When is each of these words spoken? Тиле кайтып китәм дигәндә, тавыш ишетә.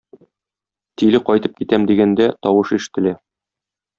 Тиле 1.01 1.21
кайтып 1.27 1.59
китәм 1.59 1.85
дигәндә, 1.91 2.31
тавыш 2.47 2.75
ишетә. 2.79 3.17